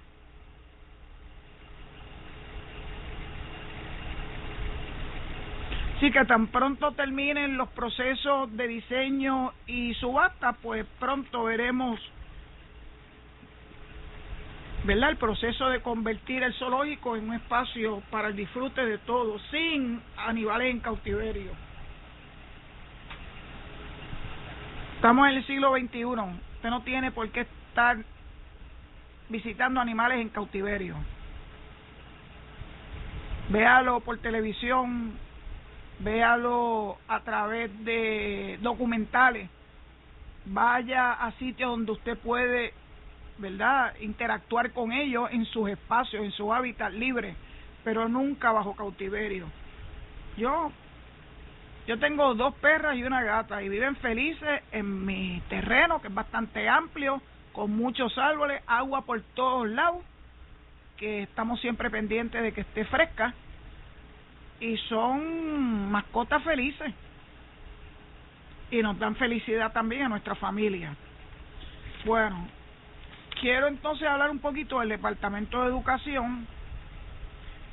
[6.05, 11.99] Así que tan pronto terminen los procesos de diseño y subasta, pues pronto veremos
[14.85, 15.09] ¿verdad?
[15.09, 19.99] El proceso de convertir el zoológico en un espacio para el disfrute de todos, sin
[20.19, 21.53] animales en cautiverio.
[24.97, 26.05] Estamos en el siglo XXI.
[26.05, 27.97] Usted no tiene por qué estar
[29.31, 30.97] visitando animales en cautiverio.
[33.49, 35.24] Véalo por televisión,
[36.05, 39.49] véalo a través de documentales.
[40.47, 42.75] Vaya a sitios donde usted puede
[43.39, 43.95] ¿verdad?
[44.01, 47.35] Interactuar con ellos en sus espacios, en su hábitat libre,
[47.83, 49.47] pero nunca bajo cautiverio.
[50.37, 50.71] Yo
[51.87, 56.15] yo tengo dos perras y una gata y viven felices en mi terreno que es
[56.15, 57.21] bastante amplio,
[57.53, 60.03] con muchos árboles, agua por todos lados,
[60.97, 63.35] que estamos siempre pendientes de que esté fresca
[64.65, 66.91] y son mascotas felices
[68.71, 70.97] y nos dan felicidad también a nuestra familia.
[72.07, 72.49] Bueno,
[73.43, 76.47] quiero entonces hablar un poquito del Departamento de Educación,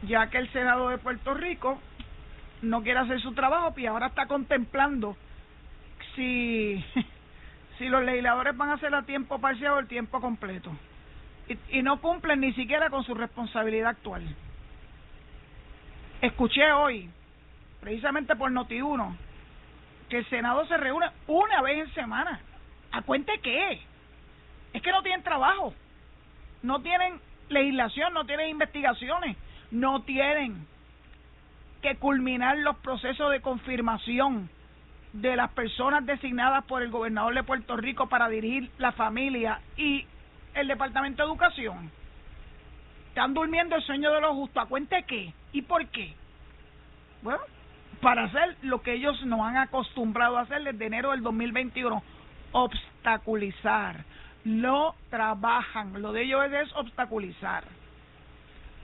[0.04, 1.80] ya que el Senado de Puerto Rico
[2.62, 5.16] no quiere hacer su trabajo y ahora está contemplando
[6.16, 6.84] si,
[7.78, 10.70] si los legisladores van a hacer a tiempo parcial o el tiempo completo.
[11.48, 14.24] Y, y no cumplen ni siquiera con su responsabilidad actual.
[16.22, 17.10] Escuché hoy,
[17.80, 19.16] precisamente por Noti1,
[20.10, 22.40] que el Senado se reúne una vez en semana.
[22.92, 23.82] ¿A cuente qué?
[24.74, 25.74] es que no tienen trabajo,
[26.64, 29.38] no tienen legislación, no tienen investigaciones,
[29.72, 30.66] no tienen
[31.82, 34.50] que culminar los procesos de confirmación
[35.14, 40.06] de las personas designadas por el gobernador de Puerto Rico para dirigir la familia y
[40.54, 41.92] el Departamento de Educación.
[43.10, 44.64] Están durmiendo el sueño de los justos.
[44.64, 45.34] ¿A cuenta qué?
[45.54, 46.14] ¿Y por qué?
[47.22, 47.42] Bueno,
[48.02, 52.02] para hacer lo que ellos nos han acostumbrado a hacer desde enero del 2021,
[52.52, 54.04] obstaculizar,
[54.44, 57.64] no trabajan, lo de ellos es obstaculizar.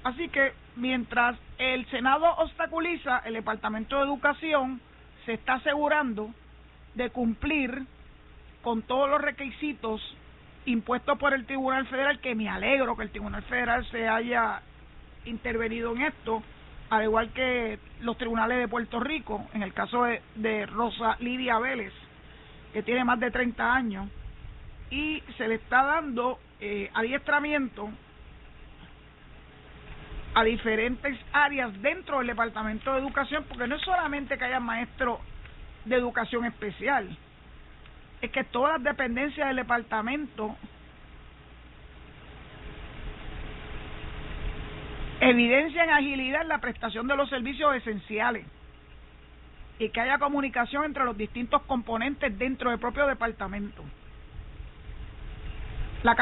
[0.03, 4.79] Así que mientras el Senado obstaculiza, el Departamento de Educación
[5.25, 6.29] se está asegurando
[6.93, 7.85] de cumplir
[8.61, 10.01] con todos los requisitos
[10.65, 14.61] impuestos por el Tribunal Federal, que me alegro que el Tribunal Federal se haya
[15.25, 16.43] intervenido en esto,
[16.89, 21.93] al igual que los tribunales de Puerto Rico, en el caso de, Rosa Lidia Vélez,
[22.73, 24.09] que tiene más de 30 años,
[24.89, 27.89] y se le está dando eh, adiestramiento
[30.33, 35.19] a diferentes áreas dentro del Departamento de Educación, porque no es solamente que haya maestros
[35.83, 37.09] de educación especial,
[38.21, 40.55] es que todas las dependencias del departamento
[45.19, 48.45] evidencian agilidad en la prestación de los servicios esenciales
[49.79, 53.83] y que haya comunicación entre los distintos componentes dentro del propio departamento.
[56.03, 56.15] La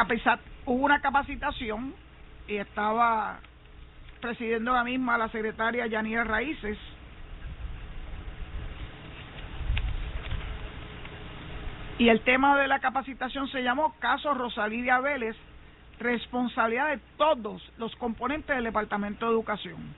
[0.65, 1.93] hubo una capacitación
[2.47, 3.39] y estaba
[4.21, 6.77] presidiendo la misma la secretaria Yanira Raíces.
[11.97, 15.37] Y el tema de la capacitación se llamó Caso Rosalidia Vélez,
[15.99, 19.95] responsabilidad de todos los componentes del Departamento de Educación.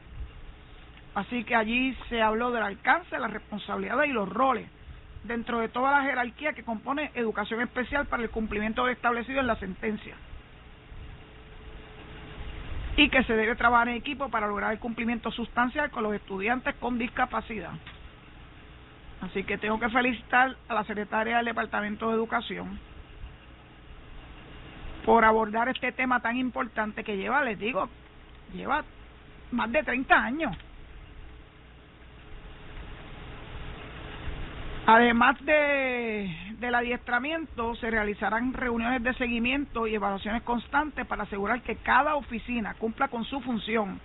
[1.16, 4.70] Así que allí se habló del alcance, las responsabilidades y los roles
[5.24, 9.56] dentro de toda la jerarquía que compone educación especial para el cumplimiento establecido en la
[9.56, 10.16] sentencia.
[12.96, 16.76] Y que se debe trabajar en equipo para lograr el cumplimiento sustancial con los estudiantes
[16.76, 17.74] con discapacidad.
[19.22, 22.80] Así que tengo que felicitar a la secretaria del Departamento de Educación
[25.08, 27.88] por abordar este tema tan importante que lleva, les digo,
[28.54, 28.84] lleva
[29.52, 30.58] más de 30 años
[34.90, 41.76] Además de, del adiestramiento, se realizarán reuniones de seguimiento y evaluaciones constantes para asegurar que
[41.76, 44.00] cada oficina cumpla con su función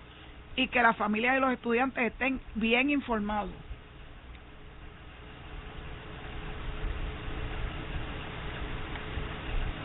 [0.56, 3.52] y que la familia de los estudiantes estén bien informados.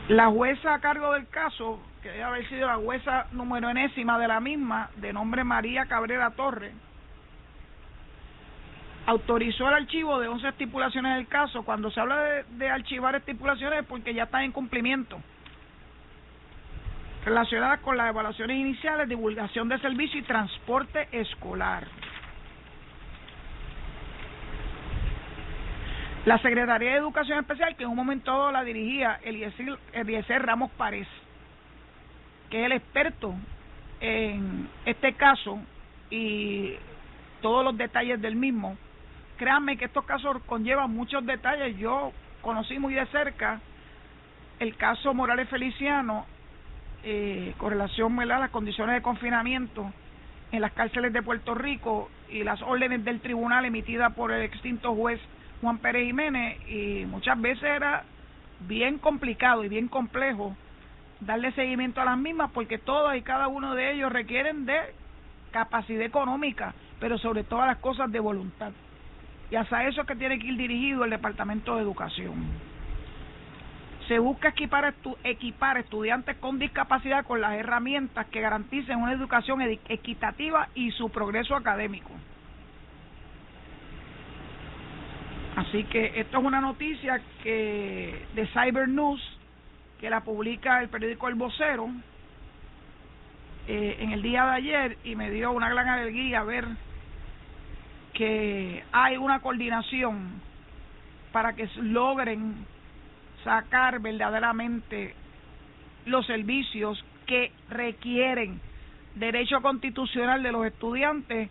[0.10, 4.28] La jueza a cargo del caso, que debe haber sido la jueza número enésima de
[4.28, 6.74] la misma, de nombre María Cabrera Torres,
[9.06, 11.64] autorizó el archivo de 11 estipulaciones del caso.
[11.64, 15.20] Cuando se habla de, de archivar estipulaciones es porque ya están en cumplimiento
[17.28, 21.86] relacionadas con las evaluaciones iniciales, divulgación de servicio y transporte escolar.
[26.28, 31.08] La Secretaría de Educación Especial, que en un momento la dirigía Eliezer, Eliezer Ramos Párez,
[32.50, 33.34] que es el experto
[34.02, 35.58] en este caso
[36.10, 36.74] y
[37.42, 38.76] todos los detalles del mismo.
[39.38, 41.78] Créanme que estos casos conllevan muchos detalles.
[41.78, 42.12] Yo
[42.42, 43.62] conocí muy de cerca
[44.60, 46.26] el caso Morales Feliciano
[47.06, 49.94] eh, con relación a las condiciones de confinamiento
[50.52, 54.94] en las cárceles de Puerto Rico y las órdenes del tribunal emitidas por el extinto
[54.94, 55.22] juez
[55.62, 58.04] Juan Pérez Jiménez y muchas veces era
[58.62, 60.56] bien complicado y bien complejo
[61.20, 64.80] darle seguimiento a las mismas porque todos y cada uno de ellos requieren de
[65.52, 68.72] capacidad económica, pero sobre todas las cosas de voluntad.
[69.50, 72.36] Y hasta eso es que tiene que ir dirigido el Departamento de Educación.
[74.08, 74.94] Se busca equipar,
[75.24, 81.56] equipar estudiantes con discapacidad con las herramientas que garanticen una educación equitativa y su progreso
[81.56, 82.12] académico.
[85.58, 89.20] Así que esto es una noticia que de Cyber News
[90.00, 91.90] que la publica el periódico El Vocero
[93.68, 96.68] eh, en el día de ayer y me dio una gran alegría ver
[98.14, 100.30] que hay una coordinación
[101.32, 102.64] para que logren
[103.44, 105.16] sacar verdaderamente
[106.06, 108.62] los servicios que requieren
[109.16, 111.50] derecho constitucional de los estudiantes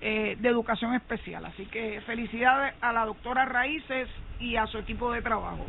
[0.00, 1.44] eh, de educación especial.
[1.46, 5.66] Así que felicidades a la doctora Raíces y a su equipo de trabajo.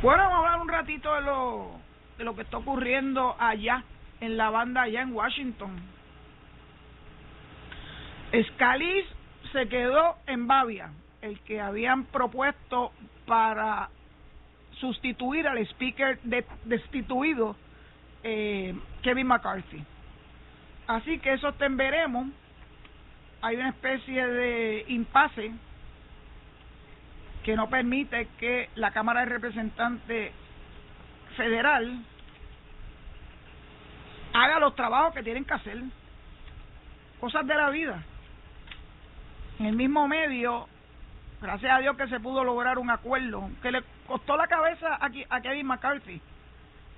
[0.00, 1.72] Bueno, vamos a hablar un ratito de lo,
[2.18, 3.82] de lo que está ocurriendo allá,
[4.20, 5.76] en la banda allá en Washington.
[8.50, 9.08] Scalise
[9.52, 10.90] se quedó en Bavia,
[11.22, 12.92] el que habían propuesto
[13.26, 13.88] para
[14.78, 16.18] sustituir al speaker
[16.64, 17.56] destituido
[18.22, 19.84] eh, Kevin McCarthy.
[20.86, 22.28] Así que eso veremos.
[23.40, 25.52] Hay una especie de impasse
[27.44, 30.32] que no permite que la Cámara de Representantes
[31.36, 32.02] Federal
[34.32, 35.78] haga los trabajos que tienen que hacer.
[37.20, 38.02] Cosas de la vida.
[39.58, 40.68] En el mismo medio,
[41.40, 45.40] gracias a Dios que se pudo lograr un acuerdo que le costó la cabeza a
[45.40, 46.20] Kevin McCarthy.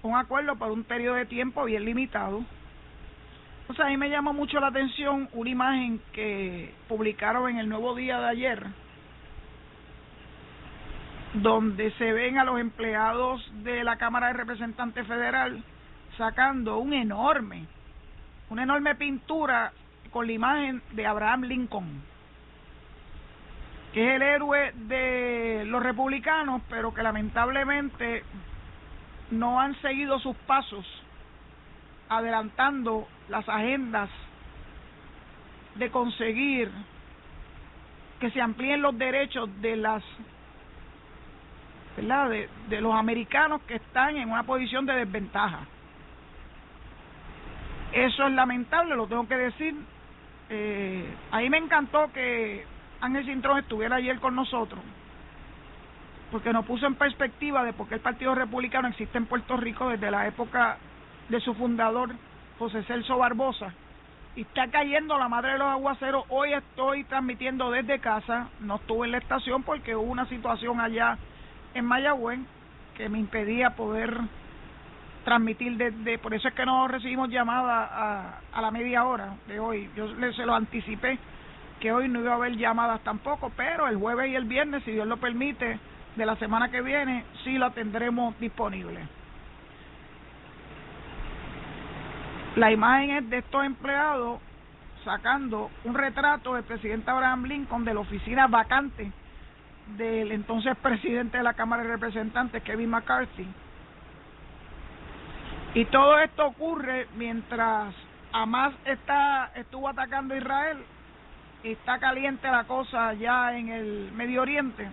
[0.03, 2.43] Un acuerdo por un periodo de tiempo bien limitado.
[3.69, 7.69] O sea, a mí me llamó mucho la atención una imagen que publicaron en el
[7.69, 8.67] Nuevo Día de ayer,
[11.35, 15.63] donde se ven a los empleados de la Cámara de Representantes Federal
[16.17, 17.67] sacando un enorme,
[18.49, 19.73] una enorme pintura
[20.11, 22.03] con la imagen de Abraham Lincoln,
[23.93, 28.25] que es el héroe de los republicanos, pero que lamentablemente
[29.31, 30.85] no han seguido sus pasos
[32.09, 34.11] adelantando las agendas
[35.77, 36.71] de conseguir
[38.19, 40.03] que se amplíen los derechos de las
[41.97, 45.61] de, de los americanos que están en una posición de desventaja.
[47.93, 49.75] Eso es lamentable, lo tengo que decir.
[50.49, 52.65] Eh, a me encantó que
[53.01, 54.81] Ángel Cintrón estuviera ayer con nosotros,
[56.31, 59.89] porque nos puso en perspectiva de por qué el Partido Republicano existe en Puerto Rico
[59.89, 60.79] desde la época
[61.29, 62.11] de su fundador,
[62.59, 63.73] José Celso Barbosa,
[64.37, 66.25] y está cayendo la madre de los aguaceros.
[66.29, 71.19] Hoy estoy transmitiendo desde casa, no estuve en la estación porque hubo una situación allá
[71.75, 72.39] en Mayagüez
[72.97, 74.17] que me impedía poder
[75.25, 79.61] transmitir desde, por eso es que no recibimos llamada a, a la media hora de
[79.61, 81.19] hoy, yo se lo anticipé
[81.81, 84.93] que hoy no iba a haber llamadas tampoco, pero el jueves y el viernes, si
[84.93, 85.79] Dios lo permite,
[86.17, 89.01] de la semana que viene, sí la tendremos disponible.
[92.57, 94.41] La imagen es de estos empleados
[95.05, 99.11] sacando un retrato del presidente Abraham Lincoln de la oficina vacante
[99.97, 103.47] del entonces presidente de la Cámara de Representantes, Kevin McCarthy.
[105.75, 107.95] Y todo esto ocurre mientras
[108.33, 110.79] Hamas está, estuvo atacando a Israel,
[111.63, 114.89] está caliente la cosa ya en el Medio Oriente,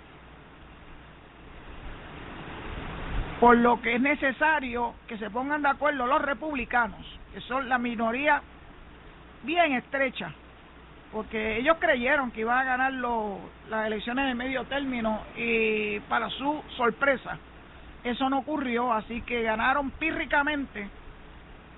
[3.39, 7.77] por lo que es necesario que se pongan de acuerdo los republicanos, que son la
[7.77, 8.41] minoría
[9.43, 10.33] bien estrecha
[11.11, 16.61] porque ellos creyeron que iban a ganar las elecciones de medio término y para su
[16.75, 17.37] sorpresa
[18.03, 20.87] eso no ocurrió, así que ganaron pírricamente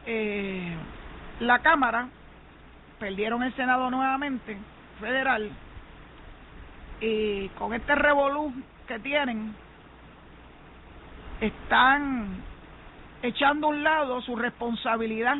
[0.06, 0.76] eh,
[1.40, 2.08] la Cámara
[3.00, 4.58] perdieron el Senado nuevamente,
[5.00, 5.50] federal,
[7.00, 8.54] y con este revolú
[8.88, 9.56] que tienen,
[11.42, 12.44] están
[13.22, 15.38] echando a un lado su responsabilidad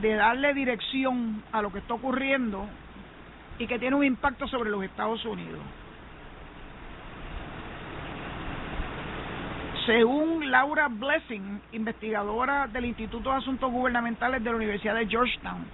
[0.00, 2.66] de darle dirección a lo que está ocurriendo
[3.58, 5.60] y que tiene un impacto sobre los Estados Unidos.
[9.86, 15.64] Según Laura Blessing, investigadora del Instituto de Asuntos Gubernamentales de la Universidad de Georgetown,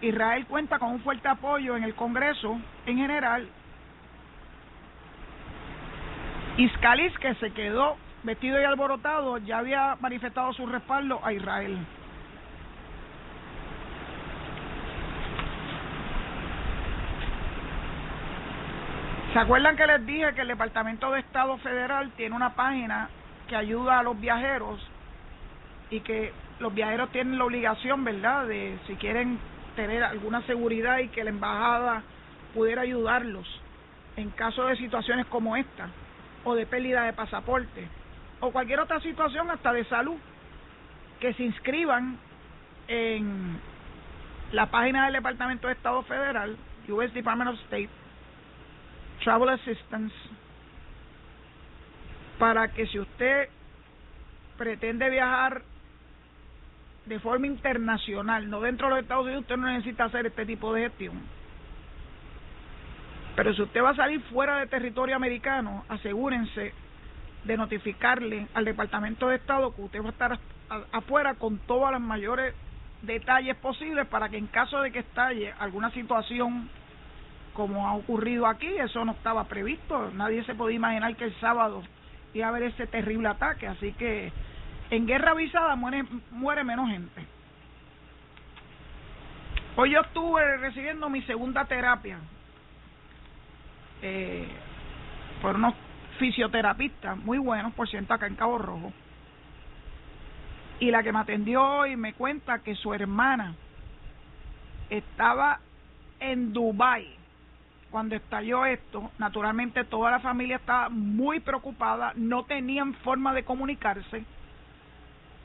[0.00, 3.48] Israel cuenta con un fuerte apoyo en el Congreso en general.
[6.56, 11.76] Iscalis, que se quedó vestido y alborotado, ya había manifestado su respaldo a Israel.
[19.32, 23.08] ¿Se acuerdan que les dije que el Departamento de Estado Federal tiene una página
[23.48, 24.80] que ayuda a los viajeros
[25.90, 29.40] y que los viajeros tienen la obligación, ¿verdad?, de si quieren
[29.74, 32.04] tener alguna seguridad y que la embajada
[32.54, 33.60] pudiera ayudarlos
[34.16, 35.88] en caso de situaciones como esta
[36.44, 37.88] o de pérdida de pasaporte
[38.40, 40.16] o cualquier otra situación hasta de salud
[41.20, 42.18] que se inscriban
[42.88, 43.58] en
[44.52, 46.56] la página del Departamento de Estado Federal,
[46.88, 47.90] US Department of State,
[49.22, 50.14] Travel Assistance
[52.38, 53.48] para que si usted
[54.58, 55.62] pretende viajar
[57.06, 60.72] de forma internacional, no dentro de los Estados Unidos, usted no necesita hacer este tipo
[60.72, 61.22] de gestión.
[63.36, 66.72] Pero si usted va a salir fuera de territorio americano, asegúrense
[67.44, 70.38] de notificarle al Departamento de Estado que usted va a estar
[70.92, 72.54] afuera con todos los mayores
[73.02, 76.70] detalles posibles para que en caso de que estalle alguna situación
[77.52, 81.82] como ha ocurrido aquí, eso no estaba previsto, nadie se podía imaginar que el sábado
[82.32, 84.32] iba a haber ese terrible ataque, así que
[84.90, 87.24] en guerra avisada muere, muere menos gente.
[89.76, 92.18] Hoy yo estuve recibiendo mi segunda terapia
[94.06, 94.46] eh,
[95.40, 95.74] por unos
[96.18, 98.92] fisioterapistas muy buenos, por cierto, acá en Cabo Rojo.
[100.78, 103.54] Y la que me atendió hoy me cuenta que su hermana
[104.90, 105.60] estaba
[106.20, 107.08] en Dubai
[107.90, 114.24] cuando estalló esto, naturalmente toda la familia estaba muy preocupada, no tenían forma de comunicarse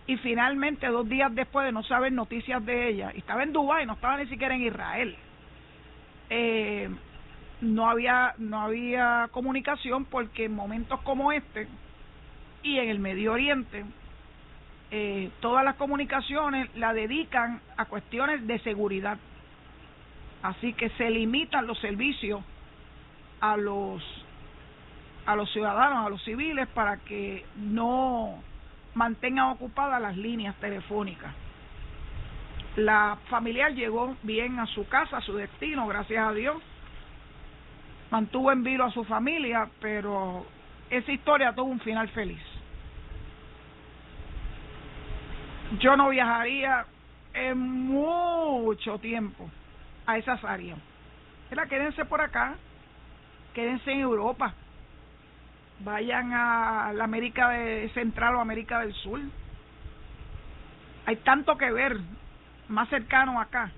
[0.08, 3.86] y finalmente dos días después de no saber noticias de ella, y estaba en Dubái,
[3.86, 5.16] no estaba ni siquiera en Israel,
[6.32, 6.90] eh,
[7.62, 11.68] no había no había comunicación porque en momentos como este
[12.64, 13.86] y en el Medio Oriente
[14.92, 19.18] eh, todas las comunicaciones la dedican a cuestiones de seguridad
[20.42, 22.42] Así que se limitan los servicios
[23.42, 24.02] a los
[25.26, 28.42] a los ciudadanos, a los civiles para que no
[28.96, 31.32] mantengan ocupadas las líneas telefónicas.
[32.78, 36.58] La familiar llegó bien a su casa, a su destino, gracias a Dios.
[38.12, 40.46] Mantuvo en vilo a su familia, pero
[40.90, 42.42] esa historia tuvo un final feliz.
[45.80, 46.86] Yo no viajaría
[47.34, 49.50] en mucho tiempo
[50.08, 50.80] a esas áreas.
[51.52, 52.56] Mira, quédense por acá,
[53.54, 54.54] quédense en Europa,
[55.80, 59.20] vayan a la América de Central o América del Sur.
[61.06, 61.98] Hay tanto que ver
[62.68, 63.72] más cercano acá.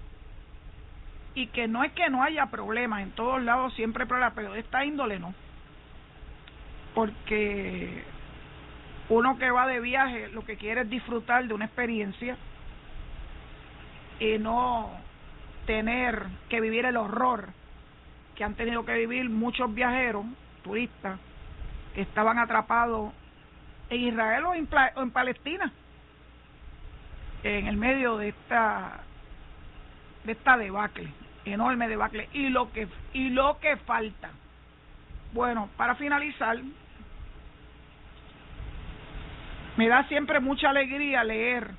[1.34, 4.60] Y que no es que no haya problemas, en todos lados siempre problemas, pero de
[4.60, 5.34] esta índole no.
[6.94, 8.04] Porque
[9.10, 12.38] uno que va de viaje lo que quiere es disfrutar de una experiencia
[14.20, 14.92] y no
[15.66, 17.50] tener que vivir el horror
[18.36, 20.26] que han tenido que vivir muchos viajeros,
[20.64, 21.20] turistas,
[21.94, 23.14] que estaban atrapados
[23.90, 25.72] en Israel o en, en Palestina,
[27.44, 29.02] en el medio de esta
[30.24, 31.10] de esta debacle,
[31.46, 34.30] enorme debacle, y lo que y lo que falta.
[35.34, 36.58] Bueno, para finalizar,
[39.78, 41.72] me da siempre mucha alegría leer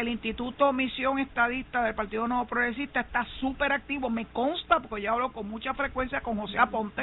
[0.00, 4.08] el Instituto Misión Estadista del Partido Nuevo Progresista está súper activo.
[4.08, 7.02] Me consta porque yo hablo con mucha frecuencia con José Aponte.